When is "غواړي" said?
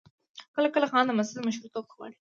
1.95-2.17